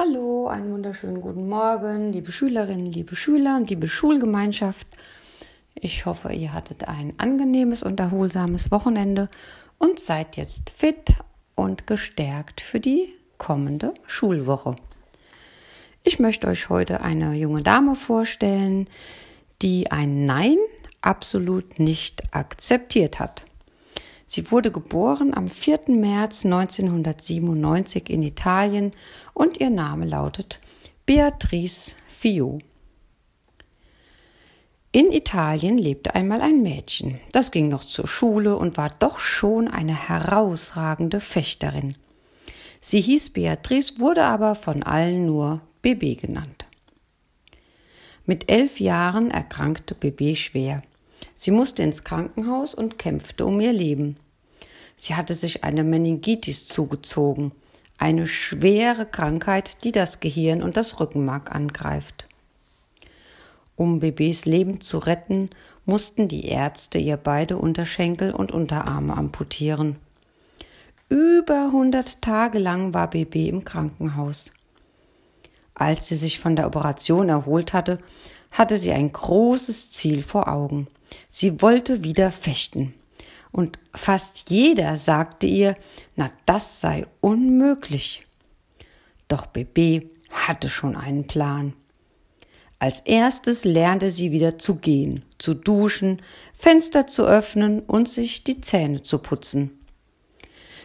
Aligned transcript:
Hallo, 0.00 0.46
einen 0.46 0.70
wunderschönen 0.70 1.20
guten 1.20 1.48
Morgen, 1.48 2.12
liebe 2.12 2.30
Schülerinnen, 2.30 2.86
liebe 2.86 3.16
Schüler 3.16 3.56
und 3.56 3.68
liebe 3.68 3.88
Schulgemeinschaft. 3.88 4.86
Ich 5.74 6.06
hoffe, 6.06 6.32
ihr 6.32 6.52
hattet 6.52 6.86
ein 6.86 7.14
angenehmes 7.18 7.82
und 7.82 7.98
erholsames 7.98 8.70
Wochenende 8.70 9.28
und 9.76 9.98
seid 9.98 10.36
jetzt 10.36 10.70
fit 10.70 11.14
und 11.56 11.88
gestärkt 11.88 12.60
für 12.60 12.78
die 12.78 13.12
kommende 13.38 13.92
Schulwoche. 14.06 14.76
Ich 16.04 16.20
möchte 16.20 16.46
euch 16.46 16.68
heute 16.68 17.00
eine 17.00 17.34
junge 17.34 17.64
Dame 17.64 17.96
vorstellen, 17.96 18.88
die 19.62 19.90
ein 19.90 20.26
Nein 20.26 20.58
absolut 21.00 21.80
nicht 21.80 22.22
akzeptiert 22.32 23.18
hat. 23.18 23.47
Sie 24.30 24.50
wurde 24.50 24.70
geboren 24.70 25.32
am 25.32 25.48
4. 25.48 25.80
März 25.88 26.44
1997 26.44 28.10
in 28.10 28.22
Italien 28.22 28.92
und 29.32 29.58
ihr 29.58 29.70
Name 29.70 30.04
lautet 30.04 30.60
Beatrice 31.06 31.94
Fio. 32.08 32.58
In 34.92 35.12
Italien 35.12 35.78
lebte 35.78 36.14
einmal 36.14 36.42
ein 36.42 36.62
Mädchen. 36.62 37.18
Das 37.32 37.50
ging 37.50 37.70
noch 37.70 37.84
zur 37.84 38.06
Schule 38.06 38.58
und 38.58 38.76
war 38.76 38.90
doch 38.98 39.18
schon 39.18 39.66
eine 39.66 39.94
herausragende 39.94 41.20
Fechterin. 41.20 41.96
Sie 42.82 43.00
hieß 43.00 43.30
Beatrice, 43.30 43.98
wurde 43.98 44.24
aber 44.24 44.54
von 44.54 44.82
allen 44.82 45.24
nur 45.24 45.62
Bebe 45.80 46.16
genannt. 46.16 46.66
Mit 48.26 48.50
elf 48.50 48.78
Jahren 48.78 49.30
erkrankte 49.30 49.94
Bebe 49.94 50.36
schwer. 50.36 50.82
Sie 51.36 51.52
musste 51.52 51.84
ins 51.84 52.02
Krankenhaus 52.02 52.74
und 52.74 52.98
kämpfte 52.98 53.46
um 53.46 53.60
ihr 53.60 53.72
Leben. 53.72 54.16
Sie 54.98 55.14
hatte 55.14 55.32
sich 55.32 55.64
eine 55.64 55.84
Meningitis 55.84 56.66
zugezogen, 56.66 57.52
eine 57.96 58.26
schwere 58.26 59.06
Krankheit, 59.06 59.84
die 59.84 59.92
das 59.92 60.20
Gehirn 60.20 60.62
und 60.62 60.76
das 60.76 61.00
Rückenmark 61.00 61.54
angreift. 61.54 62.26
Um 63.76 64.00
Babys 64.00 64.44
Leben 64.44 64.80
zu 64.80 64.98
retten, 64.98 65.50
mussten 65.86 66.28
die 66.28 66.46
Ärzte 66.46 66.98
ihr 66.98 67.16
beide 67.16 67.56
Unterschenkel 67.56 68.32
und 68.32 68.52
Unterarme 68.52 69.16
amputieren. 69.16 69.96
Über 71.08 71.66
100 71.66 72.20
Tage 72.20 72.58
lang 72.58 72.92
war 72.92 73.08
Baby 73.08 73.48
im 73.48 73.64
Krankenhaus. 73.64 74.52
Als 75.74 76.08
sie 76.08 76.16
sich 76.16 76.40
von 76.40 76.56
der 76.56 76.66
Operation 76.66 77.28
erholt 77.28 77.72
hatte, 77.72 77.98
hatte 78.50 78.78
sie 78.78 78.92
ein 78.92 79.12
großes 79.12 79.92
Ziel 79.92 80.22
vor 80.22 80.48
Augen. 80.48 80.88
Sie 81.30 81.62
wollte 81.62 82.02
wieder 82.02 82.32
fechten. 82.32 82.94
Und 83.52 83.78
fast 83.94 84.50
jeder 84.50 84.96
sagte 84.96 85.46
ihr, 85.46 85.74
na 86.16 86.30
das 86.46 86.80
sei 86.80 87.06
unmöglich. 87.20 88.26
Doch 89.28 89.46
Bebe 89.46 90.10
hatte 90.30 90.68
schon 90.68 90.96
einen 90.96 91.26
Plan. 91.26 91.74
Als 92.78 93.00
erstes 93.00 93.64
lernte 93.64 94.10
sie 94.10 94.30
wieder 94.30 94.58
zu 94.58 94.76
gehen, 94.76 95.24
zu 95.38 95.54
duschen, 95.54 96.22
Fenster 96.52 97.06
zu 97.06 97.24
öffnen 97.24 97.80
und 97.80 98.08
sich 98.08 98.44
die 98.44 98.60
Zähne 98.60 99.02
zu 99.02 99.18
putzen. 99.18 99.72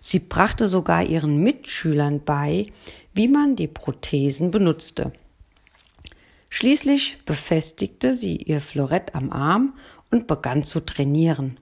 Sie 0.00 0.20
brachte 0.20 0.68
sogar 0.68 1.02
ihren 1.02 1.42
Mitschülern 1.42 2.22
bei, 2.24 2.66
wie 3.12 3.28
man 3.28 3.56
die 3.56 3.66
Prothesen 3.66 4.50
benutzte. 4.50 5.12
Schließlich 6.48 7.18
befestigte 7.26 8.14
sie 8.14 8.36
ihr 8.36 8.60
Florett 8.60 9.14
am 9.14 9.30
Arm 9.30 9.74
und 10.10 10.26
begann 10.26 10.62
zu 10.62 10.80
trainieren. 10.80 11.58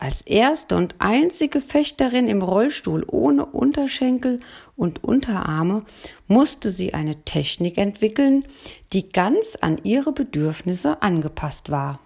Als 0.00 0.20
erste 0.22 0.76
und 0.76 0.94
einzige 1.00 1.60
Fechterin 1.60 2.28
im 2.28 2.40
Rollstuhl 2.40 3.04
ohne 3.08 3.44
Unterschenkel 3.46 4.38
und 4.76 5.02
Unterarme 5.02 5.84
musste 6.28 6.70
sie 6.70 6.94
eine 6.94 7.24
Technik 7.24 7.78
entwickeln, 7.78 8.44
die 8.92 9.08
ganz 9.08 9.56
an 9.60 9.78
ihre 9.82 10.12
Bedürfnisse 10.12 11.02
angepasst 11.02 11.70
war. 11.70 11.98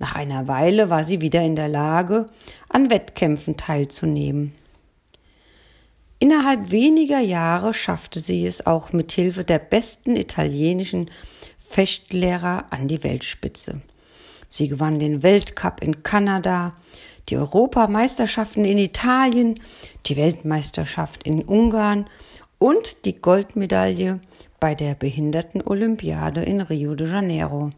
Nach 0.00 0.16
einer 0.16 0.48
Weile 0.48 0.90
war 0.90 1.04
sie 1.04 1.20
wieder 1.20 1.42
in 1.42 1.54
der 1.54 1.68
Lage, 1.68 2.28
an 2.68 2.90
Wettkämpfen 2.90 3.56
teilzunehmen. 3.56 4.52
Innerhalb 6.18 6.72
weniger 6.72 7.20
Jahre 7.20 7.74
schaffte 7.74 8.18
sie 8.18 8.44
es 8.44 8.66
auch 8.66 8.92
mit 8.92 9.12
Hilfe 9.12 9.44
der 9.44 9.60
besten 9.60 10.16
italienischen 10.16 11.12
Fechtlehrer 11.60 12.66
an 12.70 12.88
die 12.88 13.04
Weltspitze. 13.04 13.82
Sie 14.52 14.68
gewann 14.68 14.98
den 14.98 15.22
Weltcup 15.22 15.82
in 15.82 16.02
Kanada, 16.02 16.74
die 17.30 17.38
Europameisterschaften 17.38 18.66
in 18.66 18.76
Italien, 18.76 19.58
die 20.04 20.18
Weltmeisterschaft 20.18 21.22
in 21.22 21.42
Ungarn 21.42 22.06
und 22.58 23.06
die 23.06 23.18
Goldmedaille 23.18 24.20
bei 24.60 24.74
der 24.74 24.94
Behindertenolympiade 24.94 26.42
in 26.42 26.60
Rio 26.60 26.94
de 26.94 27.08
Janeiro. 27.08 27.70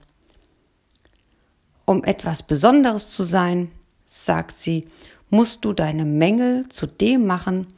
Um 1.85 2.03
etwas 2.03 2.43
Besonderes 2.43 3.09
zu 3.09 3.23
sein, 3.23 3.71
sagt 4.07 4.57
sie, 4.57 4.89
musst 5.31 5.65
du 5.65 5.75
deine 5.75 6.05
Mängel 6.05 6.69
zu 6.71 6.89
dem 6.89 7.25
machen, 7.25 7.69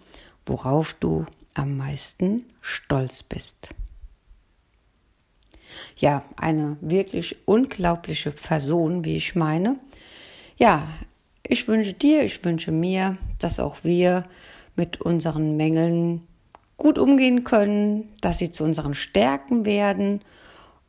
worauf 0.47 0.95
du 0.95 1.27
am 1.53 1.77
meisten 1.77 2.47
stolz 2.63 3.23
bist. 3.23 3.69
Ja, 5.97 6.25
eine 6.37 6.77
wirklich 6.81 7.37
unglaubliche 7.47 8.31
Person, 8.31 9.05
wie 9.05 9.17
ich 9.17 9.35
meine. 9.35 9.79
Ja, 10.57 10.89
ich 11.43 11.69
wünsche 11.69 11.93
dir, 11.93 12.23
ich 12.23 12.45
wünsche 12.45 12.73
mir, 12.73 13.17
dass 13.39 13.61
auch 13.61 13.77
wir 13.83 14.25
mit 14.75 15.01
unseren 15.01 15.57
Mängeln 15.57 16.27
gut 16.77 16.99
umgehen 16.99 17.45
können, 17.45 18.13
dass 18.21 18.39
sie 18.39 18.51
zu 18.51 18.65
unseren 18.65 18.95
Stärken 18.95 19.65
werden 19.65 20.21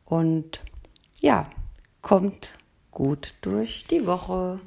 und 0.05 0.61
ja, 1.19 1.49
kommt 2.01 2.53
gut 2.91 3.33
durch 3.41 3.85
die 3.89 4.05
Woche. 4.05 4.59